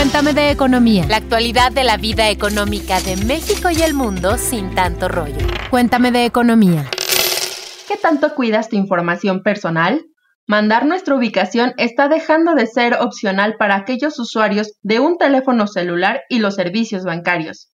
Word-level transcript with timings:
Cuéntame 0.00 0.32
de 0.32 0.50
economía. 0.50 1.04
La 1.08 1.18
actualidad 1.18 1.72
de 1.72 1.84
la 1.84 1.98
vida 1.98 2.30
económica 2.30 3.02
de 3.02 3.18
México 3.18 3.68
y 3.70 3.82
el 3.82 3.92
mundo 3.92 4.38
sin 4.38 4.74
tanto 4.74 5.08
rollo. 5.08 5.46
Cuéntame 5.68 6.10
de 6.10 6.24
economía. 6.24 6.88
¿Qué 7.86 7.98
tanto 7.98 8.34
cuidas 8.34 8.70
tu 8.70 8.76
información 8.76 9.42
personal? 9.42 10.06
Mandar 10.46 10.86
nuestra 10.86 11.14
ubicación 11.14 11.74
está 11.76 12.08
dejando 12.08 12.54
de 12.54 12.66
ser 12.66 12.94
opcional 12.94 13.56
para 13.58 13.76
aquellos 13.76 14.18
usuarios 14.18 14.72
de 14.80 15.00
un 15.00 15.18
teléfono 15.18 15.66
celular 15.66 16.22
y 16.30 16.38
los 16.38 16.54
servicios 16.54 17.04
bancarios. 17.04 17.70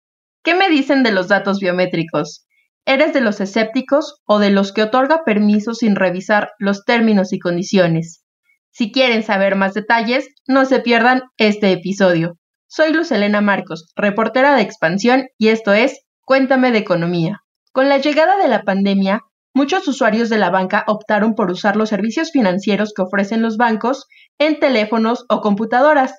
¿Qué 0.45 0.55
me 0.55 0.69
dicen 0.69 1.03
de 1.03 1.11
los 1.11 1.27
datos 1.27 1.59
biométricos? 1.59 2.47
¿Eres 2.85 3.11
de 3.11 3.19
los 3.19 3.41
escépticos 3.41 4.21
o 4.25 4.39
de 4.39 4.49
los 4.49 4.71
que 4.71 4.83
otorga 4.83 5.25
permisos 5.25 5.79
sin 5.79 5.97
revisar 5.97 6.51
los 6.57 6.85
términos 6.85 7.33
y 7.33 7.39
condiciones? 7.39 8.22
Si 8.75 8.91
quieren 8.91 9.21
saber 9.21 9.55
más 9.55 9.75
detalles, 9.75 10.27
no 10.47 10.65
se 10.65 10.79
pierdan 10.79 11.21
este 11.37 11.71
episodio. 11.71 12.39
Soy 12.67 12.91
Luz 12.91 13.11
Elena 13.11 13.39
Marcos, 13.39 13.93
reportera 13.95 14.55
de 14.55 14.63
Expansión, 14.63 15.27
y 15.37 15.49
esto 15.49 15.73
es 15.73 16.01
Cuéntame 16.25 16.71
de 16.71 16.79
Economía. 16.79 17.41
Con 17.71 17.87
la 17.87 17.99
llegada 17.99 18.35
de 18.35 18.47
la 18.47 18.63
pandemia, 18.63 19.21
muchos 19.53 19.87
usuarios 19.87 20.29
de 20.29 20.39
la 20.39 20.49
banca 20.49 20.85
optaron 20.87 21.35
por 21.35 21.51
usar 21.51 21.75
los 21.75 21.89
servicios 21.89 22.31
financieros 22.31 22.93
que 22.95 23.03
ofrecen 23.03 23.43
los 23.43 23.57
bancos 23.57 24.07
en 24.39 24.59
teléfonos 24.59 25.25
o 25.29 25.39
computadoras. 25.39 26.15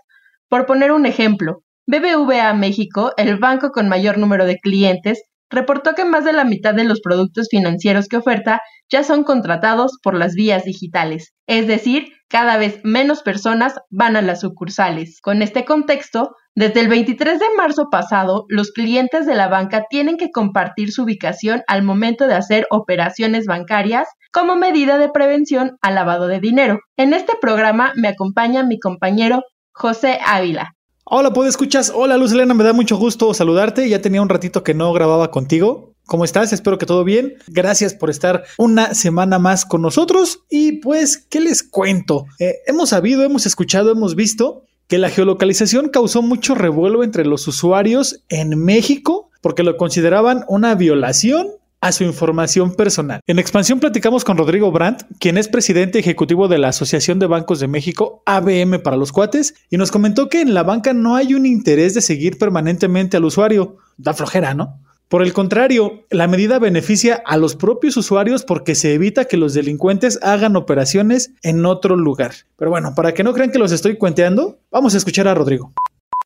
Por 0.48 0.64
poner 0.64 0.92
un 0.92 1.06
ejemplo, 1.06 1.64
BBVA 1.88 2.54
México, 2.54 3.14
el 3.16 3.36
banco 3.36 3.72
con 3.72 3.88
mayor 3.88 4.16
número 4.16 4.46
de 4.46 4.58
clientes, 4.60 5.24
reportó 5.54 5.94
que 5.94 6.04
más 6.04 6.24
de 6.24 6.32
la 6.32 6.44
mitad 6.44 6.74
de 6.74 6.84
los 6.84 7.00
productos 7.00 7.48
financieros 7.50 8.08
que 8.08 8.18
oferta 8.18 8.60
ya 8.90 9.02
son 9.02 9.24
contratados 9.24 9.98
por 10.02 10.14
las 10.14 10.34
vías 10.34 10.64
digitales, 10.64 11.32
es 11.46 11.66
decir, 11.66 12.08
cada 12.28 12.56
vez 12.56 12.80
menos 12.82 13.22
personas 13.22 13.76
van 13.90 14.16
a 14.16 14.22
las 14.22 14.40
sucursales. 14.40 15.20
Con 15.22 15.40
este 15.40 15.64
contexto, 15.64 16.34
desde 16.56 16.80
el 16.80 16.88
23 16.88 17.38
de 17.38 17.46
marzo 17.56 17.88
pasado, 17.90 18.44
los 18.48 18.72
clientes 18.72 19.26
de 19.26 19.34
la 19.34 19.48
banca 19.48 19.84
tienen 19.88 20.16
que 20.16 20.30
compartir 20.30 20.90
su 20.90 21.04
ubicación 21.04 21.62
al 21.68 21.82
momento 21.82 22.26
de 22.26 22.34
hacer 22.34 22.66
operaciones 22.70 23.46
bancarias 23.46 24.08
como 24.32 24.56
medida 24.56 24.98
de 24.98 25.10
prevención 25.10 25.76
al 25.80 25.94
lavado 25.94 26.26
de 26.26 26.40
dinero. 26.40 26.80
En 26.96 27.14
este 27.14 27.34
programa 27.40 27.92
me 27.94 28.08
acompaña 28.08 28.64
mi 28.64 28.80
compañero 28.80 29.42
José 29.72 30.18
Ávila. 30.24 30.73
Hola, 31.06 31.34
¿puedes 31.34 31.50
escuchas? 31.50 31.92
Hola, 31.94 32.16
Luz 32.16 32.32
Elena, 32.32 32.54
me 32.54 32.64
da 32.64 32.72
mucho 32.72 32.96
gusto 32.96 33.34
saludarte. 33.34 33.86
Ya 33.90 34.00
tenía 34.00 34.22
un 34.22 34.30
ratito 34.30 34.64
que 34.64 34.72
no 34.72 34.90
grababa 34.94 35.30
contigo. 35.30 35.92
¿Cómo 36.06 36.24
estás? 36.24 36.54
Espero 36.54 36.78
que 36.78 36.86
todo 36.86 37.04
bien. 37.04 37.34
Gracias 37.46 37.92
por 37.92 38.08
estar 38.08 38.44
una 38.56 38.94
semana 38.94 39.38
más 39.38 39.66
con 39.66 39.82
nosotros. 39.82 40.44
Y 40.48 40.80
pues, 40.80 41.18
¿qué 41.18 41.40
les 41.40 41.62
cuento? 41.62 42.24
Eh, 42.38 42.54
hemos 42.66 42.88
sabido, 42.88 43.22
hemos 43.22 43.44
escuchado, 43.44 43.92
hemos 43.92 44.14
visto 44.14 44.64
que 44.86 44.96
la 44.96 45.10
geolocalización 45.10 45.90
causó 45.90 46.22
mucho 46.22 46.54
revuelo 46.54 47.04
entre 47.04 47.26
los 47.26 47.46
usuarios 47.48 48.24
en 48.30 48.58
México 48.58 49.28
porque 49.42 49.62
lo 49.62 49.76
consideraban 49.76 50.46
una 50.48 50.74
violación 50.74 51.48
a 51.84 51.92
su 51.92 52.02
información 52.02 52.74
personal. 52.74 53.20
En 53.26 53.38
expansión 53.38 53.78
platicamos 53.78 54.24
con 54.24 54.38
Rodrigo 54.38 54.72
Brandt, 54.72 55.02
quien 55.20 55.36
es 55.36 55.48
presidente 55.48 55.98
ejecutivo 55.98 56.48
de 56.48 56.56
la 56.56 56.68
Asociación 56.68 57.18
de 57.18 57.26
Bancos 57.26 57.60
de 57.60 57.68
México, 57.68 58.22
ABM 58.24 58.78
para 58.82 58.96
los 58.96 59.12
cuates, 59.12 59.54
y 59.68 59.76
nos 59.76 59.90
comentó 59.90 60.30
que 60.30 60.40
en 60.40 60.54
la 60.54 60.62
banca 60.62 60.94
no 60.94 61.14
hay 61.14 61.34
un 61.34 61.44
interés 61.44 61.92
de 61.92 62.00
seguir 62.00 62.38
permanentemente 62.38 63.18
al 63.18 63.26
usuario. 63.26 63.76
Da 63.98 64.14
flojera, 64.14 64.54
¿no? 64.54 64.80
Por 65.08 65.22
el 65.22 65.34
contrario, 65.34 66.06
la 66.08 66.26
medida 66.26 66.58
beneficia 66.58 67.22
a 67.26 67.36
los 67.36 67.54
propios 67.54 67.98
usuarios 67.98 68.44
porque 68.44 68.74
se 68.74 68.94
evita 68.94 69.26
que 69.26 69.36
los 69.36 69.52
delincuentes 69.52 70.18
hagan 70.22 70.56
operaciones 70.56 71.34
en 71.42 71.66
otro 71.66 71.96
lugar. 71.96 72.32
Pero 72.56 72.70
bueno, 72.70 72.94
para 72.96 73.12
que 73.12 73.24
no 73.24 73.34
crean 73.34 73.50
que 73.50 73.58
los 73.58 73.72
estoy 73.72 73.98
cuenteando, 73.98 74.58
vamos 74.70 74.94
a 74.94 74.96
escuchar 74.96 75.28
a 75.28 75.34
Rodrigo 75.34 75.74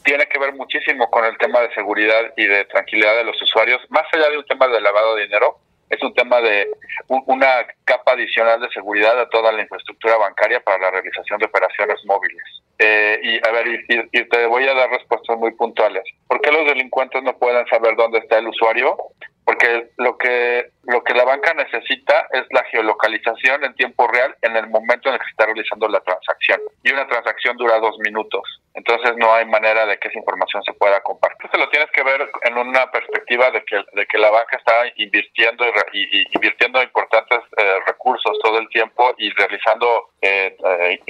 tiene 0.09 0.27
que 0.27 0.39
ver 0.39 0.55
muchísimo 0.55 1.11
con 1.11 1.23
el 1.27 1.37
tema 1.37 1.61
de 1.61 1.75
seguridad 1.75 2.33
y 2.35 2.47
de 2.47 2.65
tranquilidad 2.65 3.15
de 3.17 3.25
los 3.25 3.41
usuarios, 3.43 3.83
más 3.91 4.05
allá 4.11 4.31
de 4.31 4.39
un 4.39 4.47
tema 4.47 4.67
de 4.67 4.81
lavado 4.81 5.15
de 5.15 5.25
dinero, 5.25 5.59
es 5.91 6.03
un 6.03 6.15
tema 6.15 6.41
de 6.41 6.67
una 7.09 7.67
capa 7.89 8.13
adicional 8.13 8.61
de 8.61 8.69
seguridad 8.69 9.19
a 9.19 9.31
toda 9.31 9.51
la 9.51 9.63
infraestructura 9.63 10.19
bancaria 10.19 10.61
para 10.61 10.79
la 10.79 10.91
realización 10.91 11.39
de 11.39 11.47
operaciones 11.47 11.99
móviles. 12.05 12.45
Eh, 12.79 13.19
y 13.23 13.49
a 13.49 13.51
ver, 13.51 13.67
y, 13.67 14.25
te 14.29 14.47
voy 14.47 14.69
a 14.69 14.75
dar 14.75 14.91
respuestas 14.91 15.39
muy 15.39 15.53
puntuales. 15.53 16.05
¿Por 16.29 16.41
qué 16.43 16.53
los 16.53 16.67
delincuentes 16.67 17.23
no 17.23 17.37
pueden 17.39 17.67
saber 17.67 17.97
dónde 17.97 18.19
está 18.19 18.39
el 18.39 18.49
usuario? 18.49 18.97
Porque 19.45 19.89
lo 19.97 20.19
que 20.19 20.71
lo 20.85 21.03
que 21.05 21.15
la 21.15 21.25
banca 21.25 21.55
necesita 21.55 22.27
es 22.33 22.45
la 22.51 22.65
geolocalización 22.65 23.65
en 23.65 23.75
tiempo 23.75 24.07
real 24.07 24.35
en 24.43 24.57
el 24.57 24.69
momento 24.69 25.09
en 25.09 25.15
el 25.15 25.21
que 25.21 25.25
se 25.25 25.31
está 25.31 25.47
realizando 25.47 25.89
la 25.89 26.01
transacción. 26.01 26.61
Y 26.83 26.93
una 26.93 27.07
transacción 27.07 27.57
dura 27.57 27.79
dos 27.79 27.99
minutos. 27.99 28.43
Entonces 28.75 29.17
no 29.17 29.35
hay 29.35 29.45
manera 29.45 29.87
de 29.87 29.99
que 29.99 30.09
esa 30.09 30.19
información 30.19 30.63
se 30.63 30.73
pueda 30.75 31.01
compartir. 31.01 31.39
Entonces 31.45 31.61
lo 31.61 31.71
tienes 31.71 31.91
que 31.91 32.03
ver 32.03 32.31
en 32.43 32.59
una 32.59 32.91
perspectiva 32.91 33.51
de 33.51 33.65
que, 33.65 33.85
de 33.93 34.07
que 34.07 34.19
la 34.19 34.31
banca 34.31 34.57
está 34.57 34.73
invirtiendo 34.97 35.65
y, 35.93 36.25
invirtiendo 36.35 36.83
importantes 36.83 37.41
eh, 37.57 37.78
recursos 37.87 38.39
todo 38.43 38.59
el 38.59 38.69
tiempo 38.69 39.15
y 39.19 39.31
realizando 39.31 40.11
eh, 40.21 40.57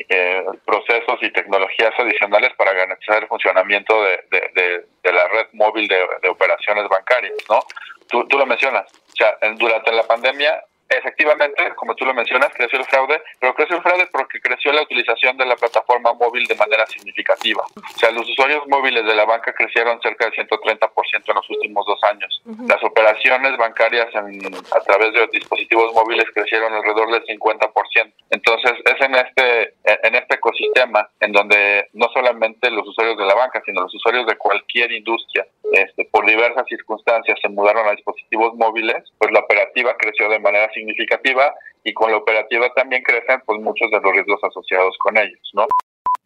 eh, 0.08 0.44
procesos 0.64 1.18
y 1.22 1.30
tecnologías 1.30 1.92
adicionales 1.98 2.52
para 2.56 2.72
garantizar 2.72 3.22
el 3.22 3.28
funcionamiento 3.28 4.02
de, 4.02 4.84
de, 5.02 5.12
la 5.12 5.26
red 5.28 5.46
móvil 5.52 5.88
de, 5.88 6.28
operaciones 6.28 6.86
bancarias, 6.88 7.34
¿no? 7.48 7.60
Tú, 8.08 8.26
tú 8.28 8.38
lo 8.38 8.46
mencionas, 8.46 8.84
o 8.92 9.16
sea, 9.16 9.36
durante 9.56 9.92
la 9.92 10.02
pandemia 10.02 10.62
efectivamente, 10.88 11.74
como 11.76 11.94
tú 11.94 12.04
lo 12.04 12.14
mencionas, 12.14 12.50
creció 12.54 12.78
el 12.78 12.84
fraude, 12.86 13.22
pero 13.38 13.54
creció 13.54 13.76
el 13.76 13.82
fraude 13.82 14.06
porque 14.10 14.40
creció 14.40 14.72
la 14.72 14.82
utilización 14.82 15.36
de 15.36 15.46
la 15.46 15.56
plataforma 15.56 16.12
móvil 16.14 16.46
de 16.46 16.54
manera 16.54 16.86
significativa. 16.86 17.64
O 17.76 17.98
sea, 17.98 18.10
los 18.10 18.28
usuarios 18.28 18.66
móviles 18.68 19.04
de 19.04 19.14
la 19.14 19.24
banca 19.24 19.52
crecieron 19.52 20.00
cerca 20.00 20.26
del 20.26 20.34
130% 20.34 20.88
en 21.26 21.34
los 21.34 21.50
últimos 21.50 21.86
dos 21.86 22.02
años. 22.04 22.42
Las 22.66 22.82
operaciones 22.82 23.56
bancarias 23.56 24.08
a 24.14 24.80
través 24.80 25.12
de 25.12 25.26
dispositivos 25.32 25.92
móviles 25.94 26.26
crecieron 26.34 26.72
alrededor 26.72 27.10
del 27.12 27.24
50%. 27.26 28.12
Entonces, 28.30 28.72
es 28.84 29.00
en 29.00 29.14
este, 29.14 29.74
en 29.84 30.14
este 30.14 30.34
ecosistema 30.36 31.08
en 31.20 31.32
donde 31.32 31.88
no 31.92 32.08
solamente 32.12 32.70
los 32.70 32.86
usuarios 32.86 33.18
de 33.18 33.26
la 33.26 33.34
banca, 33.34 33.62
sino 33.64 33.82
los 33.82 33.94
usuarios 33.94 34.26
de 34.26 34.36
cualquier 34.36 34.92
industria, 34.92 35.46
este, 35.72 36.04
por 36.10 36.26
diversas 36.26 36.66
circunstancias 36.68 37.38
se 37.40 37.48
mudaron 37.48 37.86
a 37.86 37.92
dispositivos 37.92 38.54
móviles, 38.54 39.04
pues 39.18 39.32
la 39.32 39.40
operativa 39.40 39.96
creció 39.98 40.28
de 40.28 40.38
manera 40.38 40.70
significativa 40.72 41.54
y 41.84 41.92
con 41.92 42.10
la 42.10 42.18
operativa 42.18 42.72
también 42.74 43.02
crecen 43.02 43.42
pues 43.46 43.60
muchos 43.60 43.90
de 43.90 44.00
los 44.00 44.12
riesgos 44.12 44.40
asociados 44.42 44.96
con 44.98 45.16
ellos, 45.16 45.50
¿no? 45.54 45.66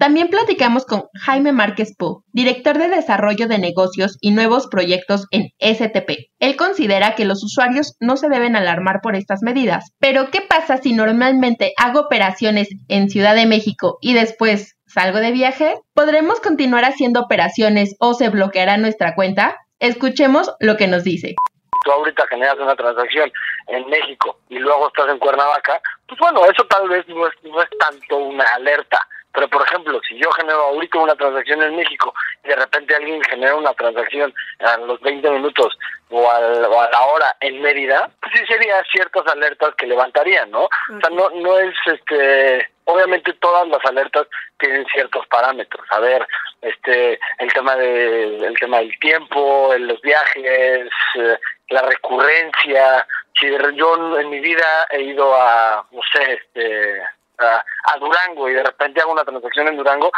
También 0.02 0.30
platicamos 0.30 0.84
con 0.84 1.04
Jaime 1.14 1.52
Márquez 1.52 1.94
Pú, 1.96 2.24
director 2.32 2.76
de 2.76 2.88
Desarrollo 2.88 3.46
de 3.46 3.58
Negocios 3.58 4.18
y 4.20 4.32
Nuevos 4.32 4.66
Proyectos 4.66 5.28
en 5.30 5.50
STP. 5.60 6.32
Él 6.40 6.56
considera 6.56 7.14
que 7.14 7.24
los 7.24 7.44
usuarios 7.44 7.94
no 8.00 8.16
se 8.16 8.28
deben 8.28 8.56
alarmar 8.56 9.00
por 9.00 9.14
estas 9.14 9.42
medidas. 9.42 9.92
Pero, 10.00 10.30
¿qué 10.32 10.40
pasa 10.40 10.78
si 10.78 10.92
normalmente 10.92 11.72
hago 11.76 12.00
operaciones 12.00 12.68
en 12.88 13.10
Ciudad 13.10 13.36
de 13.36 13.46
México 13.46 13.98
y 14.00 14.14
después 14.14 14.71
salgo 14.92 15.18
de 15.18 15.32
viaje? 15.32 15.74
¿Podremos 15.94 16.40
continuar 16.40 16.84
haciendo 16.84 17.20
operaciones 17.20 17.96
o 17.98 18.14
se 18.14 18.28
bloqueará 18.28 18.76
nuestra 18.76 19.14
cuenta? 19.14 19.56
Escuchemos 19.80 20.52
lo 20.60 20.76
que 20.76 20.86
nos 20.86 21.04
dice 21.04 21.34
tú 21.82 21.90
ahorita 21.90 22.26
generas 22.28 22.56
una 22.58 22.76
transacción 22.76 23.30
en 23.68 23.88
México 23.88 24.38
y 24.48 24.58
luego 24.58 24.88
estás 24.88 25.08
en 25.08 25.18
Cuernavaca, 25.18 25.80
pues 26.06 26.18
bueno, 26.20 26.44
eso 26.44 26.64
tal 26.66 26.88
vez 26.88 27.06
no 27.08 27.26
es, 27.26 27.34
no 27.42 27.60
es 27.62 27.68
tanto 27.78 28.16
una 28.16 28.44
alerta. 28.54 29.00
Pero, 29.32 29.48
por 29.48 29.62
ejemplo, 29.62 30.00
si 30.08 30.16
yo 30.18 30.30
genero 30.32 30.60
ahorita 30.64 30.98
una 30.98 31.14
transacción 31.14 31.62
en 31.62 31.76
México 31.76 32.14
y 32.44 32.48
de 32.48 32.56
repente 32.56 32.94
alguien 32.94 33.22
genera 33.22 33.54
una 33.54 33.72
transacción 33.72 34.32
a 34.60 34.76
los 34.78 35.00
20 35.00 35.30
minutos 35.30 35.78
o, 36.10 36.30
a 36.30 36.40
la 36.40 37.02
hora 37.02 37.36
en 37.40 37.60
Mérida, 37.62 38.10
pues 38.20 38.32
sí 38.34 38.46
sería 38.46 38.82
ciertas 38.92 39.26
alertas 39.26 39.74
que 39.76 39.86
levantarían, 39.86 40.50
¿no? 40.50 40.64
O 40.64 41.00
sea, 41.00 41.10
no, 41.10 41.30
no 41.30 41.58
es 41.58 41.74
este 41.86 42.68
obviamente 42.84 43.32
todas 43.34 43.68
las 43.68 43.84
alertas 43.84 44.26
tienen 44.58 44.84
ciertos 44.86 45.26
parámetros 45.28 45.86
a 45.90 46.00
ver 46.00 46.26
este 46.60 47.18
el 47.38 47.52
tema 47.52 47.76
de 47.76 48.44
el 48.44 48.58
tema 48.58 48.78
del 48.78 48.98
tiempo 48.98 49.72
los 49.78 50.00
viajes 50.00 50.88
eh, 51.14 51.38
la 51.68 51.82
recurrencia 51.82 53.06
si 53.38 53.48
yo 53.76 54.18
en 54.18 54.30
mi 54.30 54.40
vida 54.40 54.86
he 54.90 55.02
ido 55.02 55.34
a 55.34 55.86
no 55.90 56.00
sé 56.12 56.34
este 56.34 57.02
a, 57.38 57.98
Durango 57.98 58.48
y 58.48 58.54
de 58.54 58.62
repente 58.62 59.00
hago 59.00 59.12
una 59.12 59.24
transacción 59.24 59.68
en 59.68 59.76
Durango 59.76 60.10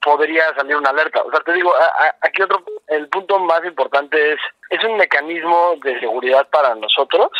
podría 0.00 0.54
salir 0.54 0.76
una 0.76 0.90
alerta 0.90 1.22
o 1.22 1.30
sea 1.30 1.40
te 1.40 1.52
digo 1.52 1.72
aquí 2.20 2.42
otro 2.42 2.62
el 2.88 3.08
punto 3.08 3.38
más 3.40 3.64
importante 3.64 4.32
es 4.32 4.40
es 4.70 4.84
un 4.84 4.96
mecanismo 4.96 5.74
de 5.82 5.98
seguridad 6.00 6.46
para 6.50 6.74
nosotros 6.74 7.30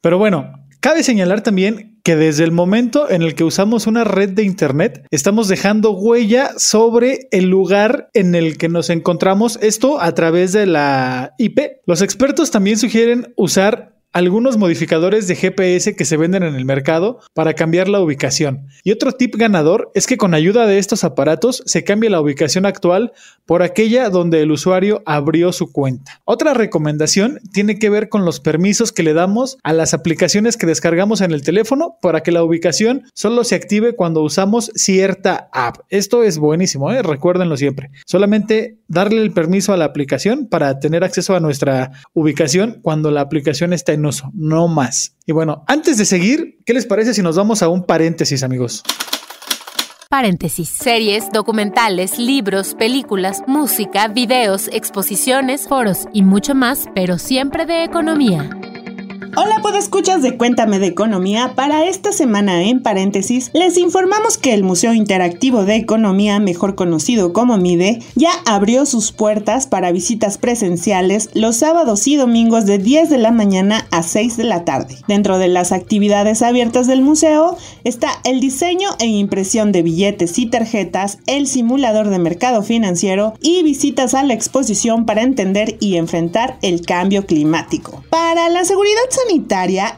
pero 0.00 0.18
bueno 0.18 0.52
Cabe 0.86 1.02
señalar 1.02 1.40
también 1.40 1.98
que 2.04 2.14
desde 2.14 2.44
el 2.44 2.52
momento 2.52 3.10
en 3.10 3.22
el 3.22 3.34
que 3.34 3.42
usamos 3.42 3.88
una 3.88 4.04
red 4.04 4.28
de 4.28 4.44
Internet, 4.44 5.04
estamos 5.10 5.48
dejando 5.48 5.90
huella 5.90 6.50
sobre 6.58 7.26
el 7.32 7.46
lugar 7.46 8.08
en 8.14 8.36
el 8.36 8.56
que 8.56 8.68
nos 8.68 8.88
encontramos, 8.88 9.58
esto 9.60 10.00
a 10.00 10.14
través 10.14 10.52
de 10.52 10.66
la 10.66 11.34
IP. 11.38 11.80
Los 11.86 12.02
expertos 12.02 12.52
también 12.52 12.78
sugieren 12.78 13.34
usar 13.36 13.95
algunos 14.12 14.56
modificadores 14.56 15.28
de 15.28 15.36
GPS 15.36 15.94
que 15.94 16.04
se 16.06 16.16
venden 16.16 16.42
en 16.42 16.54
el 16.54 16.64
mercado 16.64 17.20
para 17.34 17.52
cambiar 17.52 17.88
la 17.88 18.00
ubicación. 18.00 18.66
Y 18.82 18.92
otro 18.92 19.12
tip 19.12 19.36
ganador 19.36 19.90
es 19.94 20.06
que 20.06 20.16
con 20.16 20.32
ayuda 20.32 20.66
de 20.66 20.78
estos 20.78 21.04
aparatos 21.04 21.62
se 21.66 21.84
cambia 21.84 22.08
la 22.08 22.20
ubicación 22.20 22.64
actual 22.64 23.12
por 23.44 23.62
aquella 23.62 24.08
donde 24.08 24.40
el 24.40 24.50
usuario 24.50 25.02
abrió 25.04 25.52
su 25.52 25.70
cuenta. 25.70 26.20
Otra 26.24 26.54
recomendación 26.54 27.40
tiene 27.52 27.78
que 27.78 27.90
ver 27.90 28.08
con 28.08 28.24
los 28.24 28.40
permisos 28.40 28.90
que 28.90 29.02
le 29.02 29.12
damos 29.12 29.58
a 29.62 29.72
las 29.74 29.92
aplicaciones 29.92 30.56
que 30.56 30.66
descargamos 30.66 31.20
en 31.20 31.32
el 31.32 31.42
teléfono 31.42 31.98
para 32.00 32.22
que 32.22 32.32
la 32.32 32.42
ubicación 32.42 33.02
solo 33.12 33.44
se 33.44 33.54
active 33.54 33.94
cuando 33.94 34.22
usamos 34.22 34.70
cierta 34.74 35.50
app. 35.52 35.76
Esto 35.90 36.22
es 36.22 36.38
buenísimo, 36.38 36.90
¿eh? 36.90 37.02
recuérdenlo 37.02 37.56
siempre. 37.56 37.90
Solamente 38.06 38.78
darle 38.88 39.20
el 39.20 39.32
permiso 39.32 39.72
a 39.72 39.76
la 39.76 39.84
aplicación 39.84 40.46
para 40.48 40.78
tener 40.78 41.04
acceso 41.04 41.36
a 41.36 41.40
nuestra 41.40 41.92
ubicación 42.14 42.78
cuando 42.82 43.10
la 43.10 43.20
aplicación 43.20 43.72
está 43.72 43.92
en 43.92 44.05
no 44.32 44.68
más. 44.68 45.16
Y 45.26 45.32
bueno, 45.32 45.64
antes 45.66 45.98
de 45.98 46.04
seguir, 46.04 46.58
¿qué 46.64 46.74
les 46.74 46.86
parece 46.86 47.14
si 47.14 47.22
nos 47.22 47.36
vamos 47.36 47.62
a 47.62 47.68
un 47.68 47.84
paréntesis, 47.84 48.42
amigos? 48.42 48.82
Paréntesis. 50.08 50.68
Series, 50.68 51.30
documentales, 51.32 52.18
libros, 52.18 52.74
películas, 52.74 53.42
música, 53.46 54.06
videos, 54.08 54.68
exposiciones, 54.72 55.66
foros 55.66 56.06
y 56.12 56.22
mucho 56.22 56.54
más, 56.54 56.86
pero 56.94 57.18
siempre 57.18 57.66
de 57.66 57.84
economía. 57.84 58.48
Hola, 59.38 59.56
escuchas 59.76 60.22
de 60.22 60.36
Cuéntame 60.36 60.78
de 60.78 60.86
Economía. 60.86 61.52
Para 61.54 61.86
esta 61.86 62.12
semana, 62.12 62.64
en 62.64 62.82
paréntesis, 62.82 63.50
les 63.52 63.76
informamos 63.76 64.38
que 64.38 64.54
el 64.54 64.62
Museo 64.62 64.94
Interactivo 64.94 65.64
de 65.64 65.76
Economía, 65.76 66.38
mejor 66.38 66.74
conocido 66.74 67.32
como 67.32 67.56
MIDE, 67.56 68.00
ya 68.14 68.30
abrió 68.46 68.86
sus 68.86 69.12
puertas 69.12 69.66
para 69.66 69.92
visitas 69.92 70.38
presenciales 70.38 71.30
los 71.34 71.56
sábados 71.56 72.06
y 72.06 72.16
domingos 72.16 72.66
de 72.66 72.78
10 72.78 73.10
de 73.10 73.18
la 73.18 73.30
mañana 73.30 73.86
a 73.90 74.02
6 74.02 74.36
de 74.36 74.44
la 74.44 74.64
tarde. 74.64 74.98
Dentro 75.08 75.38
de 75.38 75.48
las 75.48 75.72
actividades 75.72 76.42
abiertas 76.42 76.86
del 76.86 77.02
museo 77.02 77.56
está 77.84 78.08
el 78.24 78.40
diseño 78.40 78.88
e 78.98 79.06
impresión 79.06 79.72
de 79.72 79.82
billetes 79.82 80.38
y 80.38 80.46
tarjetas, 80.46 81.18
el 81.26 81.46
simulador 81.46 82.08
de 82.08 82.18
mercado 82.18 82.62
financiero 82.62 83.34
y 83.40 83.62
visitas 83.62 84.14
a 84.14 84.22
la 84.24 84.34
exposición 84.34 85.06
para 85.06 85.22
entender 85.22 85.76
y 85.80 85.96
enfrentar 85.96 86.58
el 86.62 86.80
cambio 86.80 87.26
climático. 87.26 88.02
Para 88.10 88.48
la 88.48 88.64
seguridad 88.64 89.00
sanitaria, 89.10 89.25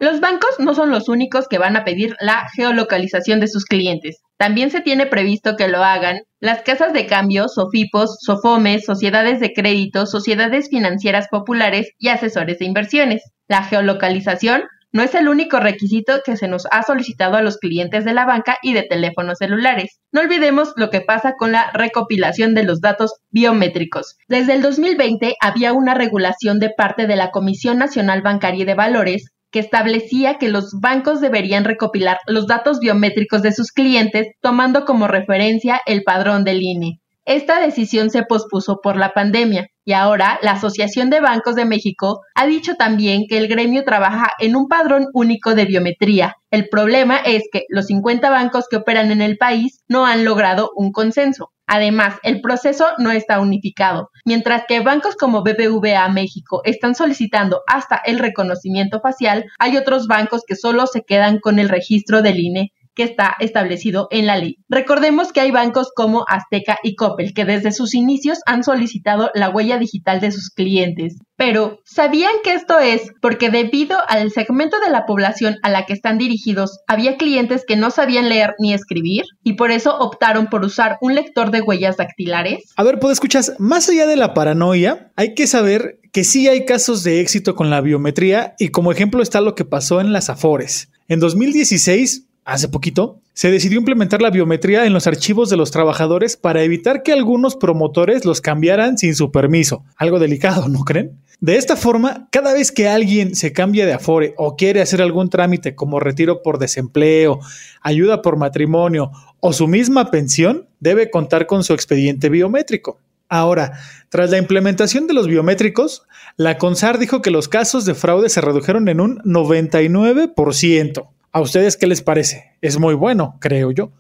Los 0.02 0.22
bancos 0.22 0.52
no 0.60 0.74
son 0.74 0.92
los 0.92 1.10
únicos 1.10 1.50
que 1.50 1.58
van 1.58 1.76
a 1.76 1.84
pedir 1.84 2.16
la 2.22 2.48
geolocalización 2.56 3.42
de 3.42 3.50
sus 3.50 3.66
clientes. 3.66 4.22
También 4.38 4.72
se 4.72 4.80
tiene 4.80 5.06
previsto 5.06 5.58
que 5.58 5.68
lo 5.68 5.84
hagan 5.84 6.22
las 6.40 6.62
casas 6.62 6.94
de 6.94 7.06
cambio, 7.06 7.50
SOFIPOS, 7.50 8.20
SOFOMES, 8.22 8.86
sociedades 8.86 9.42
de 9.42 9.52
crédito, 9.52 10.06
sociedades 10.06 10.70
financieras 10.70 11.28
populares 11.30 11.92
y 11.98 12.08
asesores 12.08 12.60
de 12.60 12.66
inversiones. 12.66 13.24
La 13.50 13.66
geolocalización 13.66 14.64
no 14.94 15.04
es 15.04 15.14
el 15.16 15.28
único 15.28 15.60
requisito 15.60 16.22
que 16.26 16.38
se 16.38 16.48
nos 16.48 16.66
ha 16.72 16.84
solicitado 16.84 17.36
a 17.36 17.42
los 17.42 17.58
clientes 17.58 18.06
de 18.06 18.14
la 18.14 18.26
banca 18.26 18.58
y 18.62 18.72
de 18.72 18.84
teléfonos 18.84 19.40
celulares. 19.40 20.00
No 20.14 20.22
olvidemos 20.22 20.72
lo 20.78 20.92
que 20.92 21.02
pasa 21.02 21.34
con 21.38 21.52
la 21.52 21.72
recopilación 21.74 22.56
de 22.56 22.64
los 22.64 22.80
datos 22.80 23.16
biométricos. 23.32 24.16
Desde 24.30 24.54
el 24.54 24.62
2020 24.62 25.36
había 25.42 25.74
una 25.74 25.94
regulación 25.94 26.60
de 26.60 26.70
parte 26.70 27.06
de 27.06 27.18
la 27.18 27.32
Comisión 27.32 27.78
Nacional 27.78 28.22
Bancaria 28.22 28.64
de 28.64 28.76
Valores 28.76 29.34
que 29.52 29.60
establecía 29.60 30.38
que 30.38 30.50
los 30.50 30.72
bancos 30.80 31.22
deberían 31.22 31.66
recopilar 31.66 32.18
los 32.28 32.48
datos 32.48 32.80
biométricos 32.80 33.42
de 33.42 33.52
sus 33.52 33.72
clientes 33.72 34.28
tomando 34.42 34.86
como 34.86 35.08
referencia 35.08 35.82
el 35.86 36.04
padrón 36.04 36.44
del 36.44 36.62
INE. 36.62 37.00
Esta 37.26 37.60
decisión 37.60 38.10
se 38.10 38.24
pospuso 38.24 38.80
por 38.82 38.96
la 38.96 39.14
pandemia 39.14 39.68
y 39.86 39.94
ahora 39.94 40.40
la 40.42 40.54
Asociación 40.54 41.12
de 41.12 41.20
Bancos 41.20 41.54
de 41.54 41.66
México 41.66 42.22
ha 42.34 42.48
dicho 42.48 42.74
también 42.74 43.26
que 43.30 43.38
el 43.38 43.48
gremio 43.48 43.84
trabaja 43.84 44.32
en 44.40 44.56
un 44.56 44.68
padrón 44.68 45.06
único 45.14 45.54
de 45.54 45.66
biometría. 45.66 46.38
El 46.50 46.70
problema 46.70 47.18
es 47.18 47.44
que 47.52 47.66
los 47.70 47.86
50 47.86 48.32
bancos 48.32 48.66
que 48.68 48.78
operan 48.78 49.12
en 49.12 49.22
el 49.22 49.38
país 49.38 49.84
no 49.88 50.08
han 50.08 50.26
logrado 50.26 50.72
un 50.76 50.92
consenso. 50.92 51.52
Además, 51.68 52.16
el 52.24 52.42
proceso 52.42 52.88
no 52.98 53.12
está 53.12 53.40
unificado, 53.40 54.10
mientras 54.30 54.66
que 54.68 54.80
bancos 54.82 55.16
como 55.16 55.42
BBVA 55.42 56.08
México 56.10 56.62
están 56.64 56.94
solicitando 56.94 57.64
hasta 57.66 58.00
el 58.06 58.20
reconocimiento 58.20 59.02
facial, 59.02 59.46
hay 59.58 59.76
otros 59.76 60.06
bancos 60.06 60.44
que 60.46 60.56
solo 60.56 60.86
se 60.86 61.02
quedan 61.02 61.40
con 61.40 61.58
el 61.58 61.68
registro 61.68 62.22
del 62.22 62.40
INE 62.40 62.72
que 63.00 63.06
está 63.06 63.38
establecido 63.40 64.10
en 64.12 64.26
la 64.26 64.36
ley. 64.36 64.58
Recordemos 64.68 65.32
que 65.32 65.40
hay 65.40 65.52
bancos 65.52 65.90
como 65.96 66.26
Azteca 66.28 66.80
y 66.84 66.96
Coppel 66.96 67.34
que 67.34 67.46
desde 67.46 67.72
sus 67.72 67.94
inicios 67.94 68.40
han 68.46 68.62
solicitado 68.62 69.32
la 69.34 69.50
huella 69.50 69.78
digital 69.78 70.20
de 70.20 70.34
sus 70.34 70.50
clientes. 70.50 71.16
Pero, 71.38 71.80
¿sabían 71.86 72.34
que 72.44 72.52
esto 72.52 72.78
es 72.78 73.04
porque 73.22 73.50
debido 73.50 73.98
al 74.10 74.32
segmento 74.32 74.82
de 74.82 74.92
la 74.92 75.06
población 75.06 75.56
a 75.64 75.70
la 75.70 75.86
que 75.86 75.94
están 75.94 76.18
dirigidos, 76.18 76.82
había 76.88 77.16
clientes 77.16 77.64
que 77.66 77.78
no 77.78 77.90
sabían 77.90 78.28
leer 78.28 78.54
ni 78.60 78.74
escribir 78.74 79.24
y 79.44 79.54
por 79.54 79.72
eso 79.72 79.98
optaron 79.98 80.48
por 80.48 80.66
usar 80.66 80.98
un 81.00 81.16
lector 81.16 81.52
de 81.52 81.62
huellas 81.62 81.96
dactilares? 81.96 82.66
A 82.76 82.84
ver, 82.84 83.00
pues 83.00 83.14
escuchas, 83.14 83.54
más 83.60 83.88
allá 83.88 84.08
de 84.08 84.18
la 84.18 84.34
paranoia, 84.34 85.14
hay 85.16 85.36
que 85.36 85.48
saber 85.48 86.02
que 86.12 86.26
sí 86.26 86.50
hay 86.50 86.66
casos 86.66 87.06
de 87.06 87.22
éxito 87.22 87.56
con 87.56 87.70
la 87.70 87.80
biometría 87.80 88.56
y 88.60 88.70
como 88.70 88.92
ejemplo 88.92 89.24
está 89.24 89.40
lo 89.40 89.56
que 89.56 89.64
pasó 89.64 90.02
en 90.02 90.12
las 90.12 90.30
Afores. 90.30 90.92
En 91.08 91.22
2016, 91.22 92.29
hace 92.52 92.68
poquito, 92.68 93.20
se 93.34 93.52
decidió 93.52 93.80
implementar 93.80 94.22
la 94.22 94.32
biometría 94.32 94.86
en 94.86 94.94
los 94.94 95.08
archivos 95.08 95.50
de 95.50 95.58
los 95.58 95.72
trabajadores 95.72 96.36
para 96.36 96.64
evitar 96.64 97.04
que 97.04 97.14
algunos 97.14 97.56
promotores 97.56 98.26
los 98.26 98.42
cambiaran 98.42 98.98
sin 98.98 99.16
su 99.16 99.32
permiso. 99.32 99.84
Algo 99.96 100.20
delicado, 100.20 100.68
¿no 100.68 100.84
creen? 100.84 101.18
De 101.42 101.56
esta 101.56 101.78
forma, 101.78 102.28
cada 102.32 102.54
vez 102.54 102.72
que 102.72 102.90
alguien 102.90 103.34
se 103.34 103.54
cambia 103.54 103.86
de 103.86 103.94
Afore 103.94 104.34
o 104.36 104.58
quiere 104.58 104.82
hacer 104.82 105.02
algún 105.02 105.30
trámite 105.30 105.74
como 105.74 106.02
retiro 106.02 106.42
por 106.42 106.60
desempleo, 106.60 107.40
ayuda 107.82 108.22
por 108.22 108.36
matrimonio 108.36 109.12
o 109.40 109.54
su 109.54 109.68
misma 109.68 110.12
pensión, 110.12 110.68
debe 110.82 111.10
contar 111.10 111.48
con 111.48 111.64
su 111.64 111.74
expediente 111.74 112.28
biométrico. 112.28 113.00
Ahora, 113.30 113.80
tras 114.10 114.32
la 114.32 114.38
implementación 114.38 115.08
de 115.08 115.14
los 115.14 115.28
biométricos, 115.28 116.04
la 116.36 116.58
CONSAR 116.58 116.98
dijo 116.98 117.22
que 117.22 117.32
los 117.32 117.48
casos 117.48 117.86
de 117.86 117.94
fraude 117.94 118.28
se 118.28 118.42
redujeron 118.42 118.90
en 118.90 119.00
un 119.00 119.20
99%. 119.20 121.08
¿A 121.32 121.42
ustedes 121.42 121.78
qué 121.78 121.88
les 121.88 122.02
parece? 122.02 122.56
Es 122.62 122.80
muy 122.80 122.96
bueno, 122.96 123.38
creo 123.40 123.72
yo. 123.72 123.92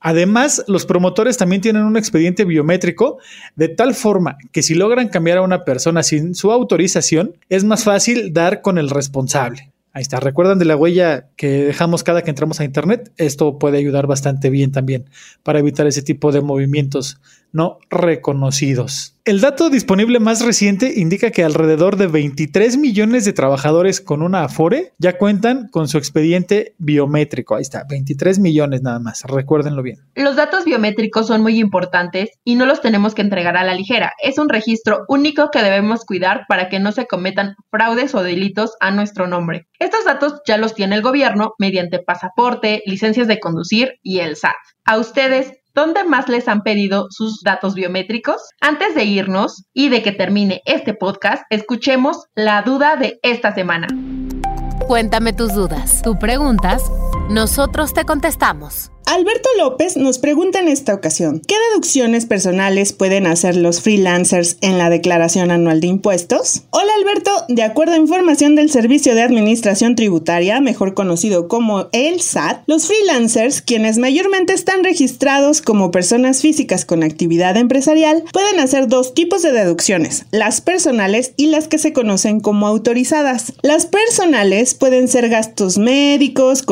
Además, 0.00 0.64
los 0.66 0.84
promotores 0.84 1.36
también 1.36 1.62
tienen 1.62 1.84
un 1.84 1.96
expediente 1.96 2.44
biométrico 2.44 3.18
de 3.54 3.68
tal 3.68 3.94
forma 3.94 4.36
que 4.50 4.62
si 4.62 4.74
logran 4.74 5.08
cambiar 5.08 5.38
a 5.38 5.42
una 5.42 5.64
persona 5.64 6.02
sin 6.02 6.34
su 6.34 6.50
autorización, 6.50 7.36
es 7.48 7.62
más 7.62 7.84
fácil 7.84 8.32
dar 8.32 8.62
con 8.62 8.78
el 8.78 8.90
responsable. 8.90 9.70
Ahí 9.92 10.02
está. 10.02 10.18
¿Recuerdan 10.18 10.58
de 10.58 10.64
la 10.64 10.74
huella 10.74 11.28
que 11.36 11.64
dejamos 11.66 12.02
cada 12.02 12.22
que 12.22 12.30
entramos 12.30 12.58
a 12.58 12.64
Internet? 12.64 13.12
Esto 13.16 13.58
puede 13.58 13.78
ayudar 13.78 14.08
bastante 14.08 14.50
bien 14.50 14.72
también 14.72 15.08
para 15.44 15.60
evitar 15.60 15.86
ese 15.86 16.02
tipo 16.02 16.32
de 16.32 16.40
movimientos 16.40 17.20
no 17.52 17.78
reconocidos. 17.90 19.16
El 19.24 19.40
dato 19.40 19.70
disponible 19.70 20.18
más 20.18 20.44
reciente 20.44 20.94
indica 20.96 21.30
que 21.30 21.44
alrededor 21.44 21.96
de 21.96 22.08
23 22.08 22.76
millones 22.76 23.24
de 23.24 23.32
trabajadores 23.32 24.00
con 24.00 24.20
una 24.20 24.42
Afore 24.42 24.94
ya 24.98 25.16
cuentan 25.16 25.68
con 25.68 25.86
su 25.86 25.96
expediente 25.96 26.74
biométrico. 26.78 27.54
Ahí 27.54 27.62
está, 27.62 27.84
23 27.88 28.40
millones 28.40 28.82
nada 28.82 28.98
más, 28.98 29.22
recuérdenlo 29.22 29.84
bien. 29.84 29.98
Los 30.16 30.34
datos 30.34 30.64
biométricos 30.64 31.28
son 31.28 31.40
muy 31.40 31.60
importantes 31.60 32.30
y 32.42 32.56
no 32.56 32.66
los 32.66 32.80
tenemos 32.80 33.14
que 33.14 33.22
entregar 33.22 33.56
a 33.56 33.62
la 33.62 33.74
ligera. 33.74 34.12
Es 34.20 34.38
un 34.38 34.48
registro 34.48 35.04
único 35.06 35.50
que 35.52 35.62
debemos 35.62 36.04
cuidar 36.04 36.46
para 36.48 36.68
que 36.68 36.80
no 36.80 36.90
se 36.90 37.06
cometan 37.06 37.54
fraudes 37.70 38.16
o 38.16 38.24
delitos 38.24 38.72
a 38.80 38.90
nuestro 38.90 39.28
nombre. 39.28 39.68
Estos 39.78 40.04
datos 40.04 40.40
ya 40.48 40.56
los 40.56 40.74
tiene 40.74 40.96
el 40.96 41.02
gobierno 41.02 41.52
mediante 41.60 42.00
pasaporte, 42.00 42.82
licencias 42.86 43.28
de 43.28 43.38
conducir 43.38 44.00
y 44.02 44.18
el 44.18 44.34
SAT. 44.34 44.56
A 44.84 44.98
ustedes 44.98 45.52
¿Dónde 45.74 46.04
más 46.04 46.28
les 46.28 46.48
han 46.48 46.62
pedido 46.62 47.06
sus 47.08 47.40
datos 47.40 47.74
biométricos? 47.74 48.42
Antes 48.60 48.94
de 48.94 49.04
irnos 49.04 49.64
y 49.72 49.88
de 49.88 50.02
que 50.02 50.12
termine 50.12 50.60
este 50.66 50.92
podcast, 50.92 51.44
escuchemos 51.48 52.26
la 52.34 52.60
duda 52.60 52.96
de 52.96 53.18
esta 53.22 53.54
semana. 53.54 53.88
Cuéntame 54.86 55.32
tus 55.32 55.54
dudas. 55.54 56.02
Tú 56.02 56.18
preguntas, 56.18 56.92
nosotros 57.28 57.94
te 57.94 58.04
contestamos. 58.04 58.92
Alberto 59.06 59.48
López 59.58 59.96
nos 59.96 60.18
pregunta 60.18 60.60
en 60.60 60.68
esta 60.68 60.94
ocasión, 60.94 61.42
¿qué 61.46 61.56
deducciones 61.70 62.24
personales 62.24 62.92
pueden 62.92 63.26
hacer 63.26 63.56
los 63.56 63.82
freelancers 63.82 64.56
en 64.60 64.78
la 64.78 64.90
declaración 64.90 65.50
anual 65.50 65.80
de 65.80 65.88
impuestos? 65.88 66.62
Hola 66.70 66.92
Alberto, 66.98 67.30
de 67.48 67.62
acuerdo 67.62 67.94
a 67.94 67.98
información 67.98 68.54
del 68.54 68.70
Servicio 68.70 69.14
de 69.14 69.22
Administración 69.22 69.96
Tributaria, 69.96 70.60
mejor 70.60 70.94
conocido 70.94 71.48
como 71.48 71.88
el 71.92 72.20
SAT, 72.20 72.62
los 72.66 72.86
freelancers, 72.86 73.60
quienes 73.60 73.98
mayormente 73.98 74.54
están 74.54 74.84
registrados 74.84 75.62
como 75.62 75.90
personas 75.90 76.40
físicas 76.40 76.84
con 76.84 77.02
actividad 77.02 77.56
empresarial, 77.56 78.22
pueden 78.32 78.60
hacer 78.60 78.86
dos 78.86 79.14
tipos 79.14 79.42
de 79.42 79.52
deducciones, 79.52 80.26
las 80.30 80.60
personales 80.60 81.34
y 81.36 81.48
las 81.48 81.66
que 81.66 81.78
se 81.78 81.92
conocen 81.92 82.40
como 82.40 82.66
autorizadas. 82.66 83.52
Las 83.62 83.86
personales 83.86 84.74
pueden 84.74 85.08
ser 85.08 85.28
gastos 85.28 85.76
médicos, 85.76 86.62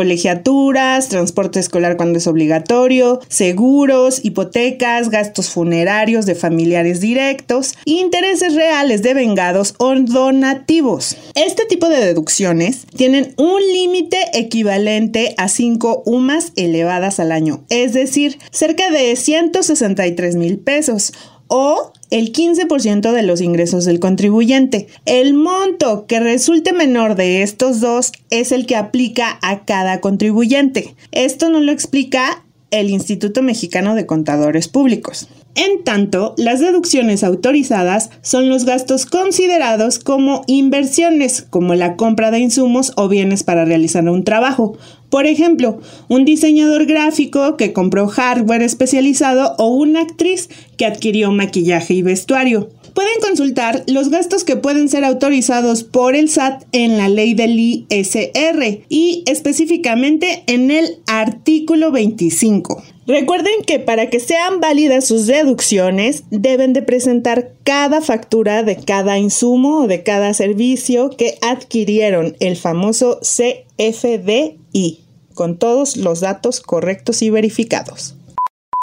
transporte 1.08 1.60
escolar 1.60 1.96
cuando 1.96 2.18
es 2.18 2.26
obligatorio, 2.26 3.20
seguros, 3.28 4.24
hipotecas, 4.24 5.08
gastos 5.08 5.50
funerarios 5.50 6.26
de 6.26 6.34
familiares 6.34 7.00
directos, 7.00 7.74
intereses 7.84 8.54
reales 8.54 9.02
de 9.02 9.14
vengados 9.14 9.74
o 9.78 9.94
donativos. 9.94 11.16
Este 11.34 11.64
tipo 11.66 11.88
de 11.88 12.04
deducciones 12.04 12.86
tienen 12.96 13.34
un 13.36 13.60
límite 13.60 14.18
equivalente 14.34 15.34
a 15.38 15.48
5 15.48 16.02
UMAS 16.06 16.52
elevadas 16.56 17.20
al 17.20 17.32
año, 17.32 17.64
es 17.68 17.92
decir, 17.92 18.38
cerca 18.50 18.90
de 18.90 19.16
163 19.16 20.36
mil 20.36 20.58
pesos 20.58 21.12
o 21.48 21.92
el 22.10 22.32
15% 22.32 23.12
de 23.12 23.22
los 23.22 23.40
ingresos 23.40 23.84
del 23.84 24.00
contribuyente. 24.00 24.88
El 25.06 25.34
monto 25.34 26.06
que 26.06 26.20
resulte 26.20 26.72
menor 26.72 27.14
de 27.14 27.42
estos 27.42 27.80
dos 27.80 28.12
es 28.30 28.52
el 28.52 28.66
que 28.66 28.76
aplica 28.76 29.38
a 29.42 29.64
cada 29.64 30.00
contribuyente. 30.00 30.94
Esto 31.12 31.50
no 31.50 31.60
lo 31.60 31.72
explica 31.72 32.44
el 32.70 32.90
Instituto 32.90 33.42
Mexicano 33.42 33.94
de 33.94 34.06
Contadores 34.06 34.68
Públicos. 34.68 35.28
En 35.56 35.82
tanto, 35.82 36.34
las 36.36 36.60
deducciones 36.60 37.24
autorizadas 37.24 38.10
son 38.22 38.48
los 38.48 38.64
gastos 38.64 39.04
considerados 39.04 39.98
como 39.98 40.42
inversiones, 40.46 41.42
como 41.42 41.74
la 41.74 41.96
compra 41.96 42.30
de 42.30 42.38
insumos 42.38 42.92
o 42.96 43.08
bienes 43.08 43.42
para 43.42 43.64
realizar 43.64 44.08
un 44.08 44.22
trabajo. 44.22 44.78
Por 45.10 45.26
ejemplo, 45.26 45.80
un 46.08 46.24
diseñador 46.24 46.86
gráfico 46.86 47.56
que 47.56 47.72
compró 47.72 48.06
hardware 48.06 48.62
especializado 48.62 49.54
o 49.58 49.66
una 49.66 50.02
actriz 50.02 50.48
que 50.76 50.86
adquirió 50.86 51.32
maquillaje 51.32 51.94
y 51.94 52.02
vestuario. 52.02 52.70
Pueden 52.94 53.20
consultar 53.20 53.84
los 53.86 54.10
gastos 54.10 54.44
que 54.44 54.56
pueden 54.56 54.88
ser 54.88 55.04
autorizados 55.04 55.84
por 55.84 56.14
el 56.14 56.28
SAT 56.28 56.64
en 56.72 56.98
la 56.98 57.08
ley 57.08 57.34
del 57.34 57.58
ISR 57.58 58.84
y 58.88 59.22
específicamente 59.26 60.42
en 60.46 60.70
el 60.70 60.98
artículo 61.06 61.92
25. 61.92 62.82
Recuerden 63.06 63.64
que 63.66 63.80
para 63.80 64.08
que 64.08 64.20
sean 64.20 64.60
válidas 64.60 65.06
sus 65.06 65.26
deducciones 65.26 66.24
deben 66.30 66.72
de 66.72 66.82
presentar 66.82 67.52
cada 67.64 68.00
factura 68.00 68.62
de 68.62 68.76
cada 68.76 69.18
insumo 69.18 69.80
o 69.80 69.86
de 69.88 70.02
cada 70.02 70.32
servicio 70.32 71.10
que 71.10 71.36
adquirieron, 71.42 72.36
el 72.38 72.56
famoso 72.56 73.18
CFDI, 73.20 75.00
con 75.34 75.58
todos 75.58 75.96
los 75.96 76.20
datos 76.20 76.60
correctos 76.60 77.22
y 77.22 77.30
verificados. 77.30 78.14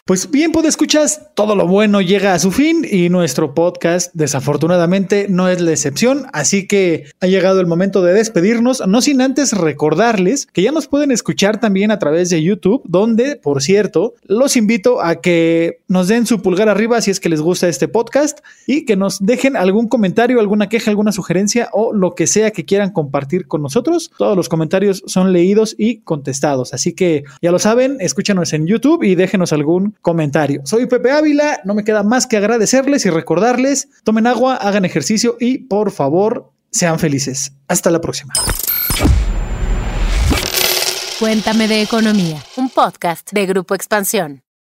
Pues 0.07 0.31
bien, 0.31 0.53
pues 0.53 0.65
escuchas, 0.65 1.31
todo 1.33 1.53
lo 1.53 1.67
bueno 1.67 1.99
llega 1.99 2.33
a 2.33 2.39
su 2.39 2.51
fin 2.51 2.87
y 2.89 3.09
nuestro 3.09 3.53
podcast 3.53 4.09
desafortunadamente 4.13 5.27
no 5.27 5.49
es 5.49 5.59
la 5.59 5.71
excepción, 5.71 6.27
así 6.31 6.65
que 6.65 7.07
ha 7.19 7.27
llegado 7.27 7.59
el 7.59 7.67
momento 7.67 8.01
de 8.01 8.13
despedirnos, 8.13 8.87
no 8.87 9.01
sin 9.01 9.19
antes 9.19 9.51
recordarles 9.51 10.45
que 10.45 10.61
ya 10.61 10.71
nos 10.71 10.87
pueden 10.87 11.11
escuchar 11.11 11.59
también 11.59 11.91
a 11.91 11.99
través 11.99 12.29
de 12.29 12.41
YouTube, 12.41 12.83
donde, 12.85 13.35
por 13.35 13.61
cierto, 13.61 14.13
los 14.23 14.55
invito 14.55 15.01
a 15.01 15.19
que 15.19 15.81
nos 15.89 16.07
den 16.07 16.25
su 16.25 16.41
pulgar 16.41 16.69
arriba 16.69 17.01
si 17.01 17.11
es 17.11 17.19
que 17.19 17.27
les 17.27 17.41
gusta 17.41 17.67
este 17.67 17.89
podcast 17.89 18.39
y 18.65 18.85
que 18.85 18.95
nos 18.95 19.19
dejen 19.19 19.57
algún 19.57 19.89
comentario, 19.89 20.39
alguna 20.39 20.69
queja, 20.69 20.89
alguna 20.89 21.11
sugerencia 21.11 21.67
o 21.73 21.91
lo 21.91 22.15
que 22.15 22.27
sea 22.27 22.51
que 22.51 22.63
quieran 22.63 22.93
compartir 22.93 23.45
con 23.45 23.61
nosotros. 23.61 24.09
Todos 24.17 24.37
los 24.37 24.47
comentarios 24.47 25.03
son 25.05 25.33
leídos 25.33 25.75
y 25.77 25.97
contestados, 25.97 26.73
así 26.73 26.93
que 26.93 27.25
ya 27.41 27.51
lo 27.51 27.59
saben, 27.59 27.97
escúchanos 27.99 28.53
en 28.53 28.67
YouTube 28.67 29.03
y 29.03 29.15
déjenos 29.15 29.51
algún 29.51 29.96
comentario. 30.01 30.61
Soy 30.65 30.85
Pepe 30.87 31.11
Ávila, 31.11 31.59
no 31.63 31.73
me 31.73 31.83
queda 31.83 32.03
más 32.03 32.27
que 32.27 32.37
agradecerles 32.37 33.05
y 33.05 33.09
recordarles, 33.09 33.89
tomen 34.03 34.27
agua, 34.27 34.55
hagan 34.55 34.85
ejercicio 34.85 35.37
y 35.39 35.59
por 35.59 35.91
favor 35.91 36.51
sean 36.71 36.99
felices. 36.99 37.53
Hasta 37.67 37.89
la 37.91 38.01
próxima. 38.01 38.33
Cuéntame 41.19 41.67
de 41.67 41.81
economía, 41.81 42.43
un 42.57 42.69
podcast 42.69 43.31
de 43.31 43.45
Grupo 43.47 43.73
Expansión. 43.73 44.46